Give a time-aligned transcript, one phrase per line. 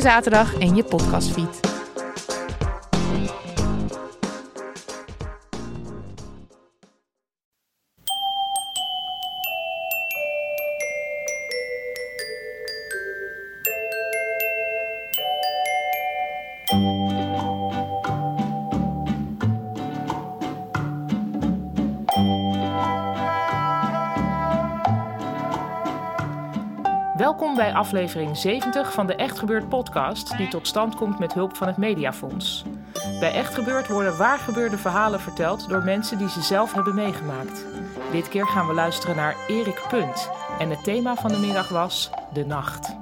[0.00, 1.75] zaterdag in je podcastfeed.
[27.16, 31.56] Welkom bij aflevering 70 van de Echt Gebeurd podcast, die tot stand komt met hulp
[31.56, 32.64] van het Mediafonds.
[33.20, 37.64] Bij Echt Gebeurd worden waargebeurde verhalen verteld door mensen die ze zelf hebben meegemaakt.
[38.12, 42.10] Dit keer gaan we luisteren naar Erik Punt en het thema van de middag was
[42.32, 42.94] de nacht.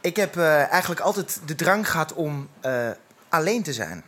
[0.00, 2.90] Ik heb eh, eigenlijk altijd de drang gehad om eh,
[3.28, 4.04] alleen te zijn.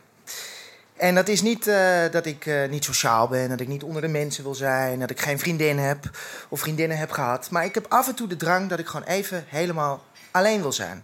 [0.97, 4.01] En dat is niet eh, dat ik eh, niet sociaal ben, dat ik niet onder
[4.01, 6.09] de mensen wil zijn, dat ik geen vriendin heb
[6.49, 7.49] of vriendinnen heb gehad.
[7.49, 10.71] Maar ik heb af en toe de drang dat ik gewoon even helemaal alleen wil
[10.71, 11.03] zijn.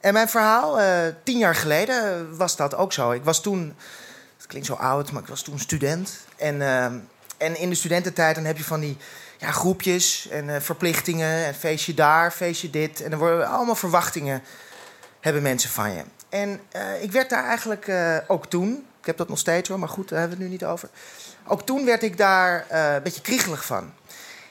[0.00, 3.10] En mijn verhaal, eh, tien jaar geleden was dat ook zo.
[3.10, 3.76] Ik was toen,
[4.36, 6.18] het klinkt zo oud, maar ik was toen student.
[6.36, 6.62] En,
[7.36, 8.96] en in de studententijd dan heb je van die
[9.38, 11.44] ja, groepjes en verplichtingen.
[11.44, 13.02] En feestje daar, feestje dit.
[13.02, 14.42] En er worden allemaal verwachtingen
[15.20, 16.02] hebben mensen van je.
[16.28, 16.60] En
[17.00, 17.92] ik werd daar eigenlijk
[18.26, 20.58] ook toen ik heb dat nog steeds hoor, maar goed, daar hebben we het nu
[20.58, 20.88] niet over.
[21.46, 23.92] Ook toen werd ik daar uh, een beetje kriegelig van.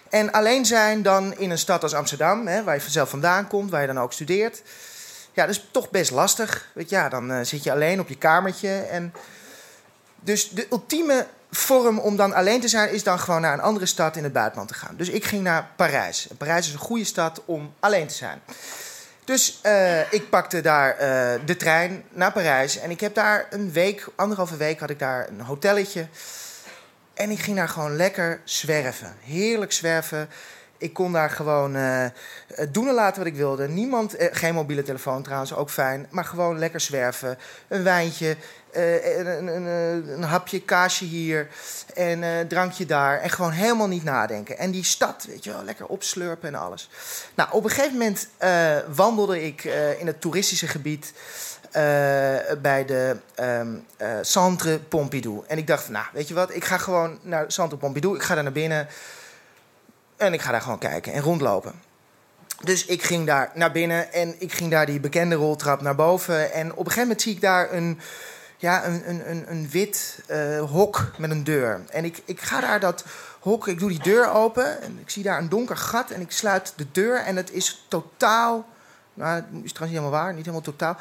[0.09, 3.71] En alleen zijn dan in een stad als Amsterdam, hè, waar je vanzelf vandaan komt,
[3.71, 4.61] waar je dan ook studeert.
[5.33, 6.69] Ja, dat is toch best lastig.
[6.73, 8.69] Weet je, ja, dan uh, zit je alleen op je kamertje.
[8.69, 9.13] En
[10.15, 13.85] dus de ultieme vorm om dan alleen te zijn, is dan gewoon naar een andere
[13.85, 14.95] stad in het buitenland te gaan.
[14.95, 16.27] Dus ik ging naar Parijs.
[16.37, 18.41] Parijs is een goede stad om alleen te zijn.
[19.29, 22.79] Dus uh, ik pakte daar uh, de trein naar Parijs.
[22.79, 26.07] En ik heb daar een week, anderhalve week had ik daar een hotelletje.
[27.13, 29.15] En ik ging daar gewoon lekker zwerven.
[29.23, 30.29] Heerlijk zwerven.
[30.79, 32.05] Ik kon daar gewoon uh,
[32.69, 33.67] doen en laten wat ik wilde.
[33.67, 36.07] Niemand, geen mobiele telefoon trouwens, ook fijn.
[36.09, 37.37] Maar gewoon lekker zwerven.
[37.67, 38.35] Een wijntje,
[38.75, 39.65] uh, een, een,
[40.13, 41.47] een, hapje kaasje hier
[41.93, 43.19] en een drankje daar.
[43.19, 44.57] En gewoon helemaal niet nadenken.
[44.57, 46.89] En die stad, weet je wel, lekker opslurpen en alles.
[47.35, 48.27] Nou, op een gegeven moment
[48.95, 49.63] wandelde ik
[49.99, 51.13] in het toeristische gebied
[52.61, 53.85] bij de um,
[54.21, 55.43] Centre Pompidou.
[55.47, 58.15] En ik dacht, nou, weet je wat, ik ga gewoon naar Centre Pompidou.
[58.15, 58.87] Ik ga daar naar binnen
[60.19, 61.73] en ik ga daar gewoon kijken en rondlopen.
[62.63, 66.53] Dus ik ging daar naar binnen en ik ging daar die bekende roltrap naar boven.
[66.53, 67.99] En op een gegeven moment zie ik daar een
[68.57, 71.81] ja, een, een, een, een wit uh, hok met een deur.
[71.89, 73.03] En ik, ik ga daar dat
[73.39, 76.31] hok, ik doe die deur open en ik zie daar een donker gat en ik
[76.31, 78.65] sluit de deur en het is totaal,
[79.13, 80.97] nou, het is trouwens niet helemaal waar, niet helemaal totaal,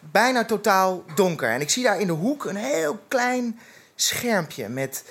[0.00, 1.50] bijna totaal donker.
[1.50, 3.60] En ik zie daar in de hoek een heel klein
[3.94, 5.04] schermpje met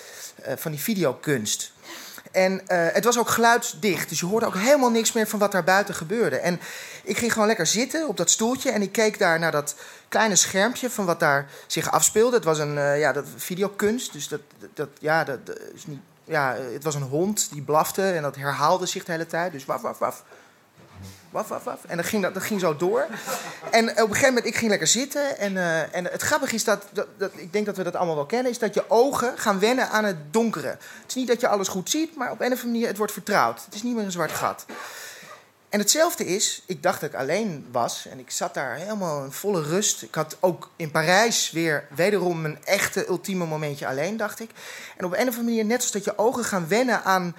[0.47, 1.73] uh, van die videokunst.
[2.35, 5.51] En uh, het was ook geluidsdicht, dus je hoorde ook helemaal niks meer van wat
[5.51, 6.37] daar buiten gebeurde.
[6.37, 6.59] En
[7.03, 9.75] ik ging gewoon lekker zitten op dat stoeltje en ik keek daar naar dat
[10.07, 12.35] kleine schermpje van wat daar zich afspeelde.
[12.35, 14.41] Het was een uh, ja, dat videokunst, dus dat,
[14.73, 15.39] dat, ja, dat,
[15.73, 19.27] is niet, ja, het was een hond die blafte en dat herhaalde zich de hele
[19.27, 19.51] tijd.
[19.51, 20.23] Dus waf, waf, waf.
[21.29, 21.85] Waf, waf, waf.
[21.85, 23.07] En dat ging, dat, dat ging zo door.
[23.71, 25.37] En op een gegeven moment, ik ging lekker zitten.
[25.37, 28.25] En, uh, en het grappige is dat, dat, ik denk dat we dat allemaal wel
[28.25, 30.67] kennen, is dat je ogen gaan wennen aan het donkere.
[30.67, 32.97] Het is niet dat je alles goed ziet, maar op een of andere manier, het
[32.97, 33.65] wordt vertrouwd.
[33.65, 34.65] Het is niet meer een zwart gat.
[35.69, 39.31] En hetzelfde is, ik dacht dat ik alleen was en ik zat daar helemaal in
[39.31, 40.01] volle rust.
[40.01, 44.49] Ik had ook in Parijs weer wederom een echte ultieme momentje alleen, dacht ik.
[44.97, 47.35] En op een of andere manier, net als dat je ogen gaan wennen aan,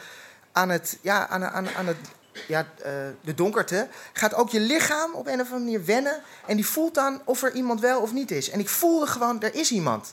[0.53, 1.97] aan, het, ja, aan, aan, aan het,
[2.47, 6.23] ja, uh, de donkerte, gaat ook je lichaam op een of andere manier wennen.
[6.47, 8.51] En die voelt dan of er iemand wel of niet is.
[8.51, 10.13] En ik voelde gewoon, er is iemand.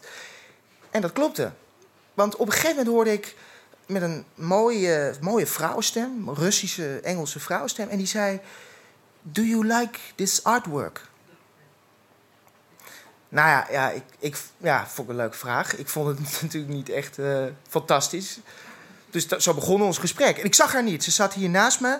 [0.91, 1.51] En dat klopte.
[2.13, 3.35] Want op een gegeven moment hoorde ik
[3.85, 7.89] met een mooie, mooie vrouwenstem, Russische, Engelse vrouwenstem.
[7.89, 8.39] En die zei:
[9.21, 11.01] Do you like this artwork?
[13.29, 15.75] Nou ja, ja, ik, ik ja, vond een leuke vraag.
[15.75, 18.39] Ik vond het natuurlijk niet echt uh, fantastisch.
[19.09, 20.37] Dus dat, zo begon ons gesprek.
[20.37, 21.03] En ik zag haar niet.
[21.03, 21.99] Ze zat hier naast me.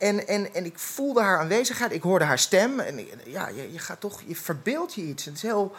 [0.00, 1.92] En, en, en ik voelde haar aanwezigheid.
[1.92, 2.80] Ik hoorde haar stem.
[2.80, 5.24] En ja, je, je gaat toch, je verbeeldt je iets.
[5.24, 5.74] Het is heel,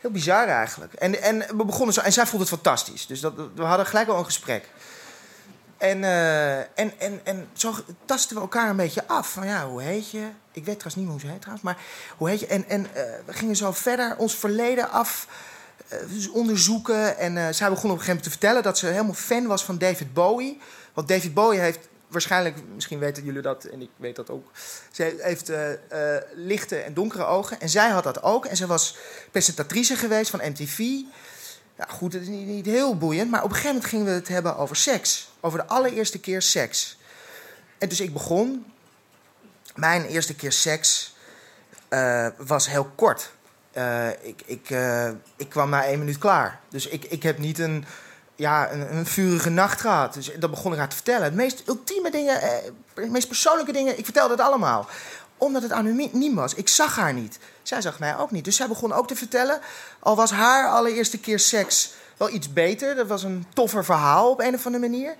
[0.00, 0.92] heel bizar eigenlijk.
[0.92, 2.00] En, en we begonnen zo.
[2.00, 3.06] En zij vond het fantastisch.
[3.06, 4.68] Dus dat, we hadden gelijk al een gesprek.
[5.78, 7.74] En, uh, en, en, en zo
[8.04, 9.32] tasten we elkaar een beetje af.
[9.32, 10.28] Van ja, hoe heet je?
[10.52, 11.64] Ik weet trouwens niet hoe ze heet trouwens.
[11.64, 11.78] Maar
[12.16, 12.46] hoe heet je?
[12.46, 15.26] En, en uh, we gingen zo verder ons verleden af
[16.12, 17.18] uh, onderzoeken.
[17.18, 19.78] En zij begon op een gegeven moment te vertellen dat ze helemaal fan was van
[19.78, 20.60] David Bowie.
[20.94, 24.50] Want David Bowie heeft waarschijnlijk, misschien weten jullie dat en ik weet dat ook.
[24.90, 25.76] Ze heeft uh, uh,
[26.34, 27.60] lichte en donkere ogen.
[27.60, 28.46] En zij had dat ook.
[28.46, 28.96] En ze was
[29.30, 30.78] presentatrice geweest van MTV.
[31.76, 33.30] Ja, goed, het is niet, heel boeiend.
[33.30, 35.30] Maar op een gegeven moment gingen we het hebben over seks.
[35.40, 36.98] Over de allereerste keer seks.
[37.78, 38.72] En dus ik begon.
[39.74, 41.14] Mijn eerste keer seks
[41.90, 43.30] uh, was heel kort.
[44.22, 44.68] ik, ik,
[45.36, 46.60] ik kwam na één minuut klaar.
[46.68, 47.84] Dus ik, ik heb niet een
[48.38, 50.14] ja, een, een, vurige nacht gehad.
[50.14, 51.22] Dus dat begon ik haar te vertellen.
[51.22, 54.86] Het meest ultieme dingen, eh, meest persoonlijke dingen, ik vertelde het allemaal.
[55.36, 56.54] Omdat het anoniem was.
[56.54, 57.38] Ik zag haar niet.
[57.62, 58.44] Zij zag mij ook niet.
[58.44, 59.60] Dus zij begon ook te vertellen.
[59.98, 62.94] Al was haar allereerste keer seks wel iets beter.
[62.94, 65.14] Dat was een toffer verhaal op een of andere manier.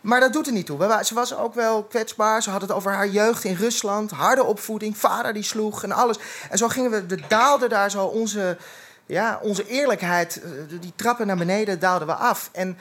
[0.00, 1.04] Maar dat doet er niet toe.
[1.04, 2.42] Ze was ook wel kwetsbaar.
[2.42, 4.10] Ze had het over haar jeugd in Rusland.
[4.10, 4.96] Harde opvoeding.
[4.96, 6.18] Vader die sloeg en alles.
[6.50, 8.56] En zo gingen we, we daalden daar zo onze
[9.06, 10.50] ja, onze eerlijkheid, eh,
[10.80, 12.50] die trappen naar beneden daalden we af.
[12.52, 12.78] En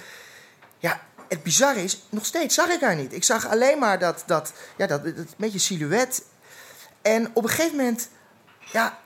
[0.77, 3.13] ja, het bizarre is, nog steeds zag ik haar niet.
[3.13, 6.23] Ik zag alleen maar dat, dat, ja, dat, dat beetje silhouet.
[7.01, 8.09] En op een gegeven moment
[8.71, 8.99] ja,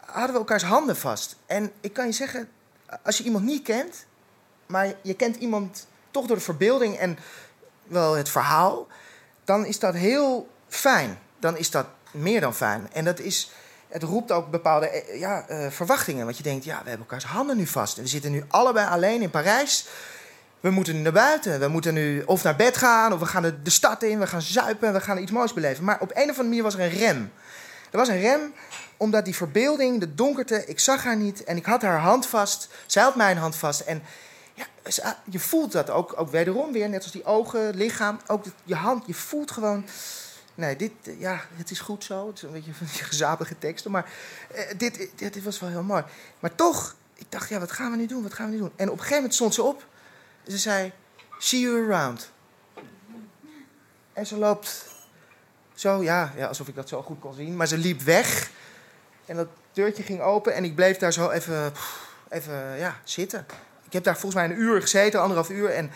[0.00, 1.36] hadden we elkaars handen vast.
[1.46, 2.48] En ik kan je zeggen,
[3.02, 4.06] als je iemand niet kent,
[4.66, 7.18] maar je kent iemand toch door de verbeelding en
[7.86, 8.86] wel het verhaal,
[9.44, 11.18] dan is dat heel fijn.
[11.38, 12.92] Dan is dat meer dan fijn.
[12.92, 13.50] En dat is
[13.88, 16.24] het roept ook bepaalde eh, ja, uh, verwachtingen.
[16.24, 17.96] Want je denkt, ja, we hebben elkaars handen nu vast.
[17.96, 19.86] En we zitten nu allebei alleen in Parijs.
[20.60, 21.60] We moeten nu naar buiten.
[21.60, 24.26] We moeten nu of naar bed gaan, of we gaan de, de stad in, we
[24.26, 25.84] gaan zuipen, we gaan iets moois beleven.
[25.84, 27.32] Maar op een of andere manier was er een rem.
[27.90, 28.52] Er was een rem
[28.96, 32.68] omdat die verbeelding, de donkerte, ik zag haar niet en ik had haar hand vast.
[32.86, 33.80] Zij had mijn hand vast.
[33.80, 34.02] En
[34.54, 34.66] ja,
[35.30, 39.06] je voelt dat ook, ook wederom weer, net als die ogen, lichaam, ook je hand.
[39.06, 39.84] Je voelt gewoon
[40.54, 42.26] Nee, dit, eh, ja, het is goed zo.
[42.26, 43.90] Het is een beetje van die gezapige teksten.
[43.90, 44.10] Maar
[44.50, 46.04] eh, dit, dit, dit, was wel heel mooi.
[46.40, 48.22] Maar toch, ik dacht, ja, wat gaan we nu doen?
[48.22, 48.72] Wat gaan we nu doen?
[48.76, 49.86] En op een gegeven moment stond ze op.
[50.44, 50.92] En ze zei,
[51.38, 52.30] see you around.
[54.12, 54.86] En ze loopt
[55.74, 57.56] zo, ja, ja, alsof ik dat zo goed kon zien.
[57.56, 58.50] Maar ze liep weg.
[59.26, 60.54] En dat deurtje ging open.
[60.54, 61.72] En ik bleef daar zo even,
[62.28, 63.46] even ja, zitten.
[63.84, 65.70] Ik heb daar volgens mij een uur gezeten, anderhalf uur.
[65.70, 65.90] En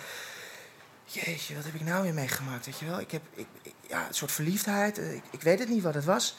[1.13, 3.01] jeetje, wat heb ik nou weer meegemaakt, weet je wel?
[3.01, 3.47] Ik heb, ik,
[3.89, 4.99] ja, een soort verliefdheid.
[4.99, 6.37] Ik, ik weet het niet wat het was.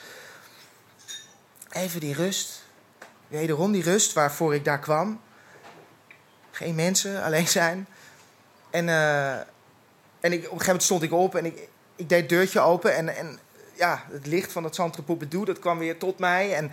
[1.70, 2.64] Even die rust.
[3.28, 5.22] Wederom die rust waarvoor ik daar kwam.
[6.52, 7.88] Geen mensen, alleen zijn.
[8.70, 9.46] En, uh, en
[10.20, 12.96] ik, op een gegeven moment stond ik op en ik, ik deed het deurtje open.
[12.96, 13.40] En, en
[13.76, 16.54] ja, het licht van het Centre Pompidou, dat kwam weer tot mij.
[16.56, 16.72] En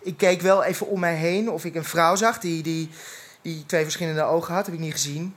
[0.00, 2.90] ik keek wel even om mij heen of ik een vrouw zag die, die,
[3.42, 4.66] die twee verschillende ogen had.
[4.66, 5.34] heb ik niet gezien.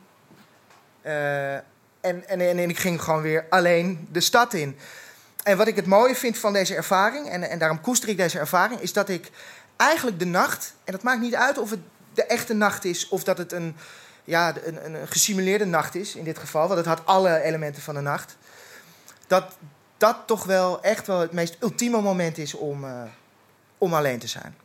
[1.05, 1.57] Uh,
[2.01, 4.77] en, en, en, ik ging gewoon weer alleen de stad in.
[5.43, 8.39] En wat ik het mooie vind van deze ervaring, en, en daarom koester ik deze
[8.39, 9.31] ervaring, is dat ik
[9.75, 11.79] eigenlijk de nacht, en dat maakt niet uit of het
[12.13, 13.75] de echte nacht is of dat het een,
[14.23, 17.95] ja, een, een gesimuleerde nacht is in dit geval, want het had alle elementen van
[17.95, 18.37] de nacht,
[19.27, 19.45] dat
[19.97, 23.03] dat toch wel echt wel het meest ultieme moment is om, uh,
[23.77, 24.55] om alleen te zijn.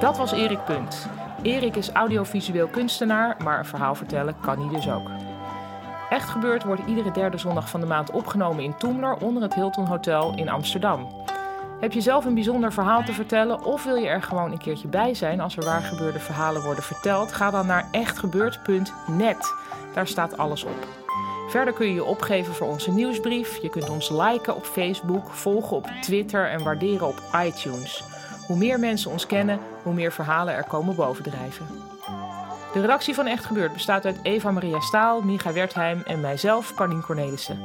[0.00, 1.06] Dat was Erik Punt.
[1.42, 5.10] Erik is audiovisueel kunstenaar, maar een verhaal vertellen kan hij dus ook.
[6.10, 9.86] Echt gebeurd wordt iedere derde zondag van de maand opgenomen in Toemler onder het Hilton
[9.86, 11.06] Hotel in Amsterdam.
[11.80, 14.88] Heb je zelf een bijzonder verhaal te vertellen of wil je er gewoon een keertje
[14.88, 17.32] bij zijn als er waar gebeurde verhalen worden verteld?
[17.32, 19.54] Ga dan naar echtgebeurd.net.
[19.94, 20.86] Daar staat alles op.
[21.48, 23.62] Verder kun je je opgeven voor onze nieuwsbrief.
[23.62, 28.04] Je kunt ons liken op Facebook, volgen op Twitter en waarderen op iTunes.
[28.50, 31.66] Hoe meer mensen ons kennen, hoe meer verhalen er komen bovendrijven.
[32.72, 37.02] De redactie van Echt Gebeurd bestaat uit Eva Maria Staal, Micha Wertheim en mijzelf, Carlien
[37.02, 37.58] Cornelissen.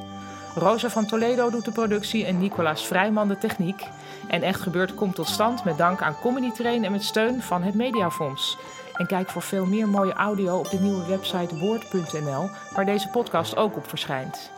[0.55, 3.83] Rosa van Toledo doet de productie en Nicolaas Vrijman de techniek.
[4.27, 7.63] En Echt Gebeurd komt tot stand met dank aan Comedy Train en met steun van
[7.63, 8.57] het Mediafonds.
[8.93, 13.55] En kijk voor veel meer mooie audio op de nieuwe website woord.nl, waar deze podcast
[13.55, 14.51] ook op verschijnt.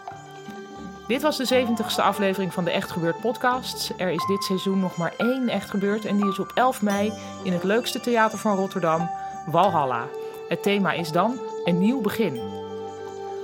[1.08, 3.94] Dit was de 70ste aflevering van de Echt Gebeurd podcast.
[3.98, 7.14] Er is dit seizoen nog maar één Echt Gebeurd en die is op 11 mei
[7.44, 9.10] in het leukste theater van Rotterdam,
[9.46, 10.08] Walhalla.
[10.50, 12.42] Het thema is dan een nieuw begin.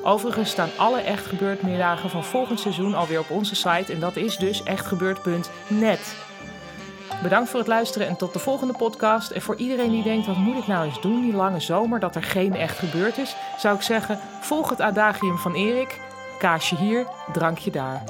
[0.03, 4.15] Overigens staan alle Echt Gebeurd middagen van volgend seizoen alweer op onze site en dat
[4.15, 6.15] is dus echtgebeurd.net.
[7.22, 9.32] Bedankt voor het luisteren en tot de volgende podcast.
[9.32, 12.15] En voor iedereen die denkt, wat moet ik nou eens doen die lange zomer, dat
[12.15, 16.00] er geen echt gebeurd is, zou ik zeggen, volg het adagium van Erik.
[16.43, 18.03] Kaasje hier, drankje daar.